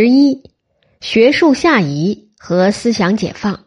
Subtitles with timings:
[0.00, 0.44] 十一，
[1.00, 3.64] 学术下移和思想解放，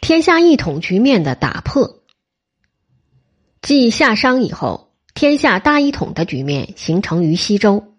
[0.00, 2.04] 天下一统局面的打破。
[3.62, 7.96] 继夏商以后，天下大一统的局面形成于西周。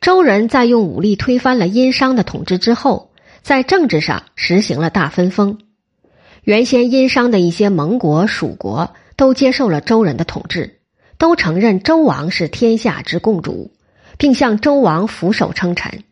[0.00, 3.12] 周人在用武力推翻了殷商的统治之后，
[3.42, 5.60] 在政治上实行了大分封。
[6.42, 10.80] 原先殷商的一些盟国、属国都接受了周人的统治，
[11.18, 13.70] 都承认周王是天下之共主，
[14.18, 16.02] 并向周王俯首称臣。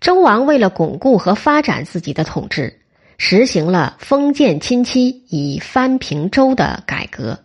[0.00, 2.80] 周王为了巩固和发展自己的统治，
[3.18, 7.38] 实行了封建亲戚以藩平周的改革。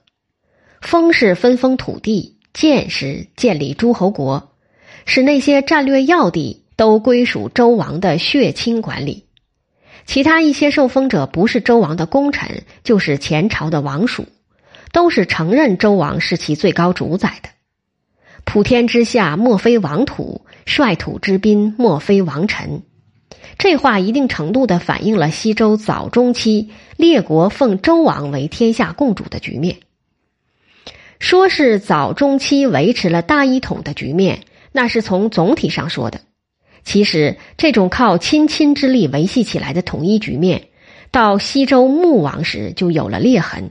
[0.81, 4.51] 封是分封土地，建是建立诸侯国，
[5.05, 9.25] 使那些战略要地都归属周王的血亲管理。
[10.05, 14.25] 其他一些受封者不是周王的功臣，就是前朝的王属，
[14.91, 17.49] 都是承认周王是其最高主宰的。
[18.43, 22.83] 普天之下莫非王土，率土之滨莫非王臣。
[23.57, 29.77] 这话一定程度的反映了西周早中期列国奉周王为天下共主的局面。
[31.19, 36.21] 说是早中期维持了大一统的局面，那是从总体上说的。
[36.83, 40.69] 其实，这种靠亲亲之力维系起来的统一局面，
[41.11, 43.69] 到西周穆王时就有了裂痕。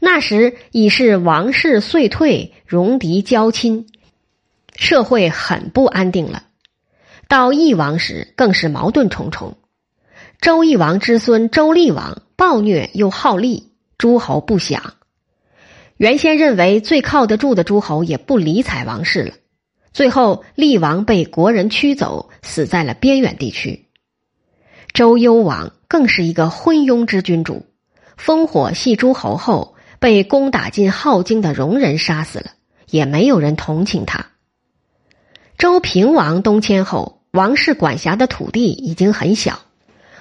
[0.00, 3.86] 那时已是王室遂退，戎狄交侵，
[4.74, 6.44] 社会很不安定了。
[7.28, 9.56] 到义王时，更是矛盾重重。
[10.40, 14.94] 周懿王之孙周厉王暴虐又好利，诸侯不享。
[15.96, 19.34] 原先认为最靠得住的诸侯也不理睬王室了。
[19.92, 23.86] 最后，厉王被国人驱走，死在了边远地区。
[24.92, 27.64] 周幽王更是一个昏庸之君主，
[28.18, 32.50] 烽火戏诸侯后，被攻打进镐京的戎人杀死了，
[32.90, 34.26] 也没有人同情他。
[35.64, 39.60] 周平王东迁后，王室管辖的土地已经很小，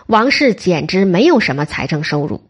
[0.08, 2.45] 王室简直没有什么财政收入。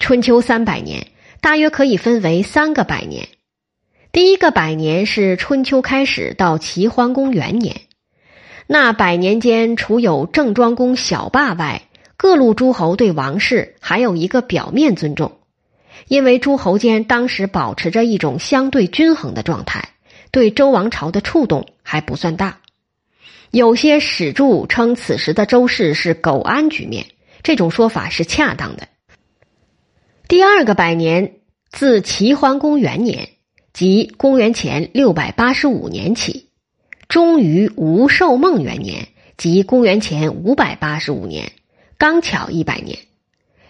[0.00, 1.06] 春秋三百年，
[1.40, 3.28] 大约可以分为三个百年。
[4.10, 7.82] 第一个百年是春秋开始到齐桓公元年，
[8.66, 11.82] 那百年间，除有郑庄公小霸外，
[12.16, 15.38] 各路诸侯对王室还有一个表面尊重，
[16.08, 19.90] 因为诸侯间当时保持着一种相对均衡的状态，
[20.32, 22.58] 对周王朝的触动还不算大。
[23.52, 27.06] 有些史著称此时的周氏是苟安局面，
[27.44, 28.88] 这种说法是恰当的。
[30.26, 31.34] 第二个百年
[31.70, 33.28] 自齐桓公元年。
[33.72, 36.50] 即公元前六百八十五年起，
[37.08, 41.52] 终于吴寿梦元年，即公元前五百八十五年，
[41.96, 42.98] 刚巧一百年。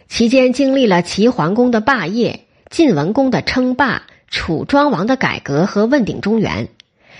[0.09, 4.03] 期间经历了齐桓公的霸业、晋文公的称霸、
[4.33, 6.69] 楚庄王的改革和问鼎中原，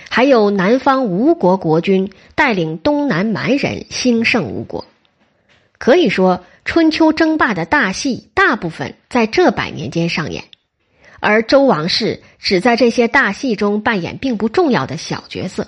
[0.09, 4.83] 还有南方吴国国君带领东南蛮人兴盛吴国。
[5.77, 10.43] 可以说，春秋争霸的大戏大部分在这百年间上演。
[11.19, 15.67] 而周王室只在这些大戏中扮演并不重要的小角色。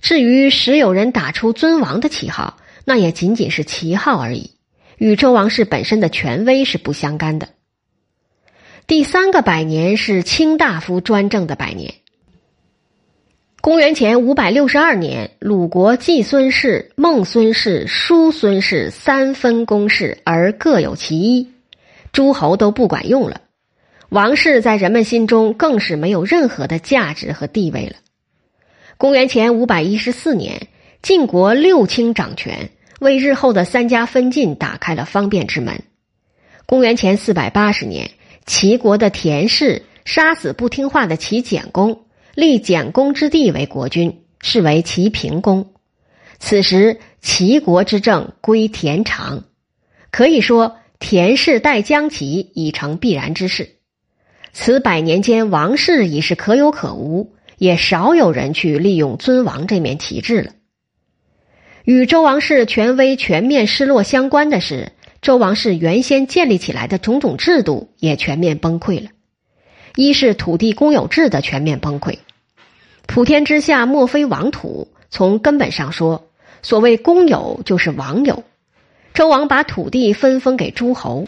[0.00, 2.56] 至于时有人打出尊王的旗号，
[2.86, 4.52] 那也仅仅是旗号而已，
[4.96, 7.48] 与周王室本身的权威是不相干的。
[8.86, 11.94] 第三个百年是卿大夫专政的百年。
[13.60, 21.50] 公元前五百六十二年，鲁国季孙氏、孟孙氏、叔孙氏三分公室，而各有其一，
[22.12, 23.40] 诸侯都不管用了。
[24.08, 27.96] 王室在人们心中更是没有任何的价值和地位了。
[28.98, 30.68] 公元前五百一十四年，
[31.02, 32.70] 晋国六卿掌权，
[33.00, 35.82] 为日后的三家分晋打开了方便之门。
[36.66, 38.12] 公元前四百八十年，
[38.46, 45.72] 齐国的田氏杀死不听话的齐简公，立简公之弟为国君，是为齐平公。
[46.38, 49.44] 此时，齐国之政归田常，
[50.12, 53.70] 可以说田氏代将齐已成必然之事。
[54.52, 60.52] 此百年间，王室已是可有可无，也少有人去利用尊王这面旗帜了。
[61.84, 64.92] 与周王室权威全面失落相关的是，
[65.26, 69.10] 周王室原先建立起来的种种制度也全面崩溃了。
[69.96, 72.18] 一是土地公有制的全面崩溃，
[73.08, 74.86] 普天之下莫非王土。
[75.10, 76.28] 从根本上说，
[76.62, 78.44] 所谓公有就是王有，
[79.14, 81.26] 周王把土地分封给诸侯。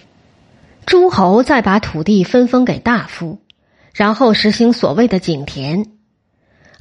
[0.86, 3.40] 诸侯再把土地分封给大夫，
[3.92, 5.86] 然后实行所谓的井田。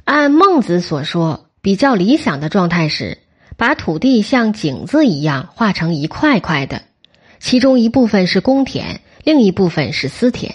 [0.04, 3.18] 按孟子所说，比较理想的状态是
[3.56, 6.82] 把土地像井字一样划成一块块的，
[7.40, 10.54] 其中一部分是公田，另一部分是私田。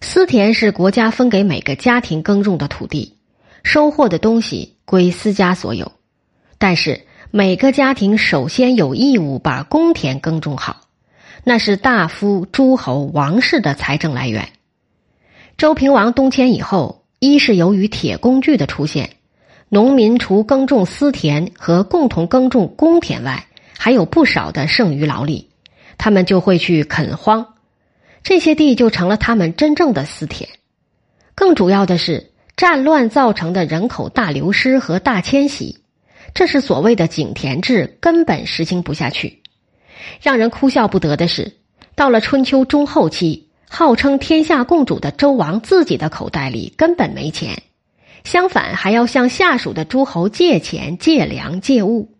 [0.00, 3.18] 私田是国家分给每个家庭耕种的土地，
[3.62, 5.92] 收获的东西归私家所有。
[6.58, 10.82] 但是每个家庭首先有义务把公田耕种好，
[11.44, 14.48] 那是大夫、诸侯、王室的财政来源。
[15.56, 19.10] 周平王东迁以后，一是由于铁工具的出现，
[19.68, 23.46] 农民除耕种私田和共同耕种公田外，
[23.78, 25.48] 还有不少的剩余劳力，
[26.02, 27.54] 他们就会去垦荒，
[28.24, 30.50] 这些地就成了他们真正的私田。
[31.36, 35.78] 更主要的是，战乱造成的人口大流失和大迁徙，
[36.34, 39.44] 这是所谓的井田制根本实行不下去。
[40.20, 41.52] 让人哭笑不得的是，
[41.94, 43.50] 到了春秋中后期。
[43.70, 47.62] 号称天下共主的周王自己的口袋里根本没钱，
[48.24, 52.12] 相反还要向下属的诸侯借钱、借粮、借物。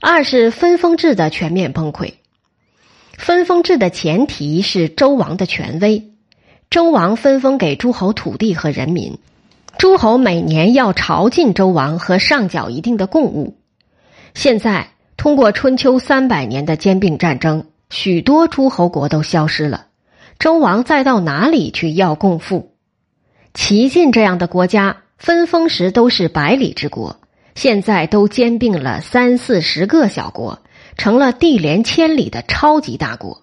[0.00, 2.14] 二是分封制的全面崩溃。
[3.16, 6.10] 分封制的前提是周王的权威，
[6.70, 9.18] 周王分封给诸侯土地和人民，
[9.78, 13.56] 诸侯每年要朝觐周王和上缴一定的贡物。
[14.34, 19.86] 现在通过春秋三百年的兼并战争，许多诸侯国都消失了。
[20.38, 22.74] 周王再到哪里去要贡赋？
[23.54, 27.18] 齐晋这样的国家分封时都是百里之国，
[27.54, 30.60] 现在都兼并了三四十个小国，
[30.96, 33.42] 成了地连千里的超级大国。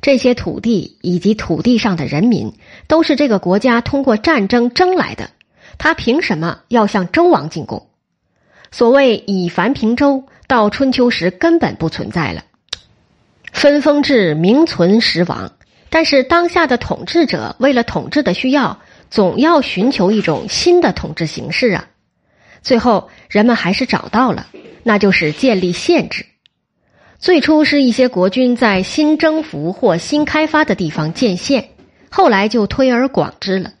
[0.00, 2.52] 这些土地以及土地上的人民
[2.86, 5.30] 都是这个国家通过战争争来的，
[5.78, 7.86] 他凭什么要向周王进贡？
[8.70, 12.44] 所谓以凡平周，到春秋时根本不存在了。
[13.52, 15.52] 分封制名存实亡。
[15.88, 21.86] 但是当下的统治者为了统治的需要，总要寻求一种新的统治形式啊。
[22.62, 24.48] 最后，人们还是找到了，
[24.82, 26.26] 那就是建立县制。
[27.24, 31.70] 最初是一些国君在新征服或新开发的地方建县，
[32.10, 33.72] 后来就推而广之了。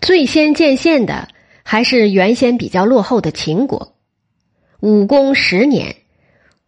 [0.00, 1.26] 最先建县的
[1.64, 3.96] 还是原先比较落后的秦国。
[4.78, 5.96] 武公十年，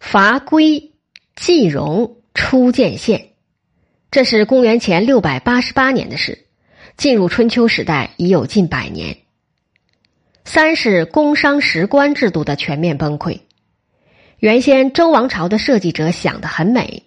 [0.00, 0.90] 伐归
[1.36, 3.28] 季荣初建县。
[4.10, 6.46] 这是公元前六百八十八年的事，
[6.96, 9.18] 进入春秋时代已有近百年。
[10.44, 13.38] 三是工商实官制度的全面崩溃。
[14.40, 17.02] 原先周王朝的设计者想得很美，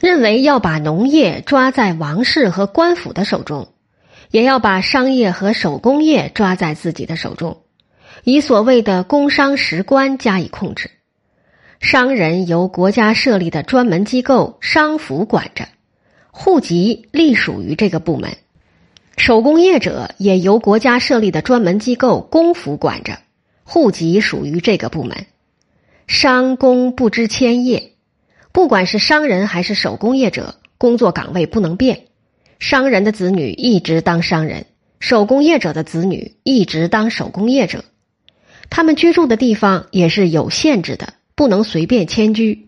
[0.00, 3.68] 认为要把农业抓在王室和官府的手中，
[4.32, 7.58] 也要把商业和手工业抓在自己的手中，
[8.24, 10.90] 以所谓的工商实官加以控制。
[11.78, 15.68] 商人由国家设立的专门机构商府管着。
[16.32, 18.36] 户籍隶属于这个部门，
[19.16, 23.20] 手工业者也由国家设立的专门机构公府管着，
[23.62, 25.24] 户籍属于这个部门。
[26.06, 27.92] 商工不知迁业，
[28.52, 32.04] 不管是商人还是手工业者，工作岗位不能变。
[32.60, 34.66] 商人的子女一直当商人，
[35.00, 37.84] 手工业者的子女一直当手工业者。
[38.70, 42.66] 他们居住的地方也是有限制的，不能随便迁居。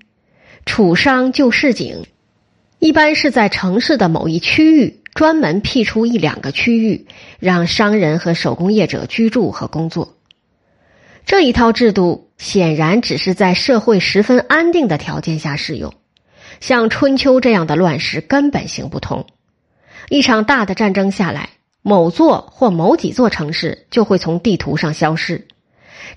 [0.66, 2.06] 楚商就市井。
[2.80, 7.06] 一般是在城市的某一区域专门辟出一两个区域，
[7.38, 10.16] 让商人和手工业者居住和工作。
[11.24, 15.92] 这一套制度显然只是在社会十分安定的条件下适用，
[16.60, 19.26] 像春秋这样的乱世根本行不通。
[20.08, 21.50] 一场大的战争下来，
[21.82, 25.48] 某座或某几座城市就会从地图上消失，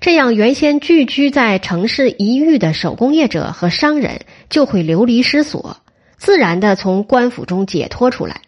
[0.00, 5.76] 这样原先聚居在城市一隅的手工业者和商人就会流离失所。
[6.16, 8.42] 自然的从官府中解脱出来，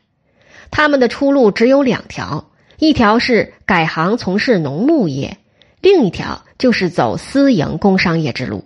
[0.70, 5.38] 他们的出路只有两条：一条是改行从事农牧业，
[5.80, 8.64] 另一条就是走私营工商业之路。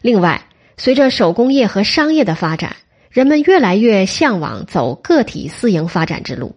[0.00, 2.76] 另外，随着手工业和商业的发展，
[3.10, 6.56] 人们越来越向往走个体私营发展之路。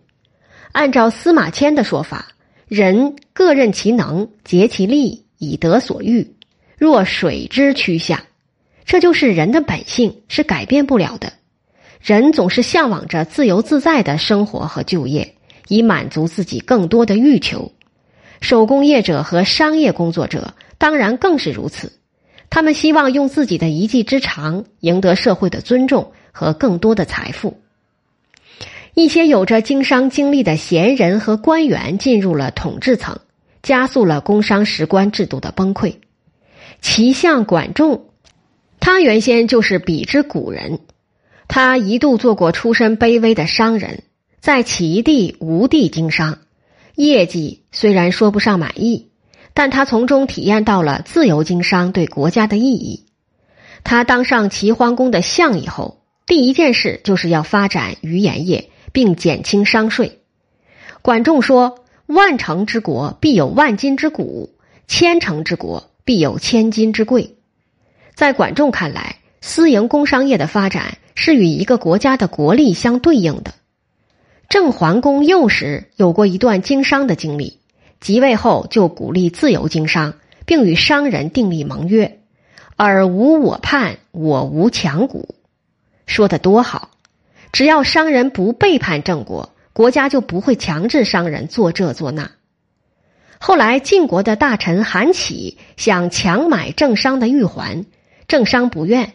[0.71, 2.29] 按照司马迁的说法，
[2.67, 6.35] 人各任其能，竭其力，以得所欲，
[6.77, 8.23] 若水之趋下，
[8.85, 11.33] 这就是人的本性，是改变不了的。
[12.01, 15.35] 人总是向往着自由自在的生活和就业，
[15.67, 17.72] 以满足自己更多的欲求。
[18.43, 21.93] 手工业者和商业工作者当然更是如此。
[22.49, 27.61] 他们希望用自己的一技之长赢得社会的尊重和更多的财富。
[28.93, 33.17] 一些有着经商经历的贤人和官员进入了统治层，
[33.63, 35.95] 加速了工商实官制度的崩溃。
[36.81, 38.09] 齐相管仲，
[38.81, 40.79] 他原先就是彼之古人。
[41.47, 44.03] 他一度做过出身卑微的商人，
[44.41, 46.39] 在齐地吴地经商，
[46.95, 49.09] 业绩虽然说不上满意，
[49.53, 53.05] 但他从中体验到了自由经商对国家的意义。
[53.83, 60.19] 他当上齐桓公的相以后，第一件事就是要发展渔盐业，并减轻商税。
[61.01, 64.55] 管仲说：“万城之国必有万金之谷，
[64.87, 67.35] 千城之国必有千金之贵。
[68.15, 73.53] 在管仲看来，私营工商业的发展是与一个国家的国力相对应的。
[74.49, 77.59] 郑桓公幼时有过一段经商的经历，
[77.99, 80.13] 即位后就鼓励自由经商，
[80.45, 82.19] 并与商人订立盟约，
[82.75, 85.35] 尔无我叛，我无强鼓，
[86.05, 86.89] 说的多好！
[87.51, 92.29] 只要商人不背叛郑国，国家就不会强制商人做这做那。
[93.39, 97.85] 后来晋国的大臣韩起想强买郑商的玉环，
[98.27, 99.13] 郑商不愿，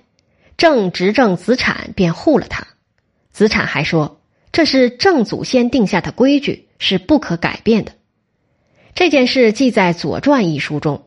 [0.56, 2.66] 郑执政子产便护了他，
[3.30, 4.17] 子产还说。
[4.58, 7.92] 这是郑祖先定下的规矩，是不可改变的。
[8.92, 11.04] 这件事记在《左传》一书中。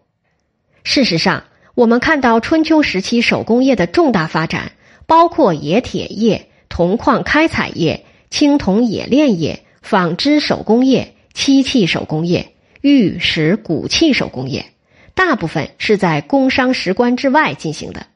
[0.85, 1.43] 事实上，
[1.75, 4.71] 我们看到春秋时期手工业的重大发展，
[5.05, 14.67] 包括冶铁业、铜矿开采业、青铜冶炼业、纺织手工业、漆器手工业、玉石骨器手工业，
[15.13, 18.07] 大部分是在工商石棺之外进行的。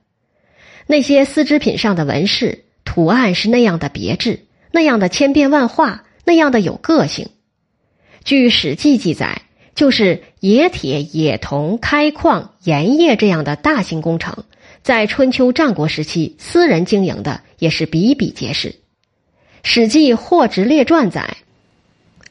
[0.88, 4.45] 那些丝织品上的纹饰、图案是那样的别致。
[4.76, 7.30] 那样的千变万化，那样的有个性。
[8.26, 14.44] 据《史记》记载，就是冶铁、冶铜、开矿、盐业这样的大型工程，
[14.84, 18.68] 在春秋战国时期，私人经营的也是比比皆是。
[19.64, 21.38] 《史记·霍职列传》载，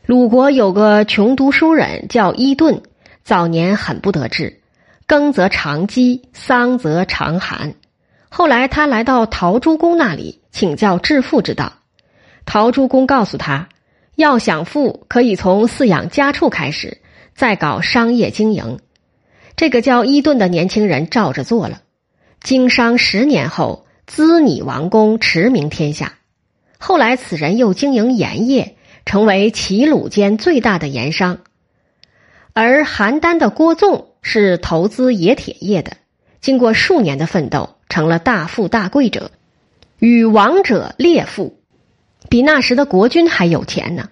[0.04, 2.82] 鲁国有个穷读书人叫伊顿，
[3.22, 4.60] 早年很不得志，
[5.06, 7.74] 耕则长饥，桑则长寒。
[8.28, 11.72] 后来他来到陶朱公那里请教致富之道。
[12.46, 13.68] 陶朱公告诉他，
[14.16, 16.98] 要想富，可以从饲养家畜开始，
[17.34, 18.78] 再搞商业经营。
[19.56, 21.82] 这个叫伊顿的年轻人照着做了，
[22.42, 26.14] 经商十年后，资拟王公，驰名天下。
[26.78, 31.38] 后来此人又经营盐业，成为齐鲁间最大的盐商。
[32.52, 35.96] 而邯郸的郭纵是投资冶铁业的，
[36.40, 39.30] 经过数年的奋斗，成了大富大贵者，
[39.98, 41.58] 与王者列富。
[42.28, 44.11] 比那时的国君还有钱呢。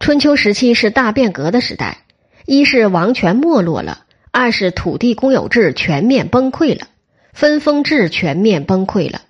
[0.00, 2.04] 春秋时期是大变革的时代，
[2.44, 6.88] 一是王权没落了，二是土地公有制全面崩溃了，
[7.32, 9.22] 分封制全面崩溃了，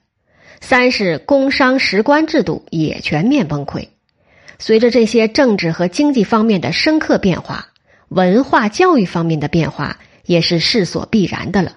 [0.61, 3.89] 三是工商食官制度也全面崩溃。
[4.59, 7.69] 随着这些政治和经济方面的深刻变化，
[8.09, 11.77] 文化教育方面的变化也是势所必然的了。